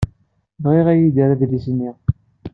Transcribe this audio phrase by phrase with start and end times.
[0.63, 1.91] Bɣiɣ ad iyi-d-terr adlis-nni.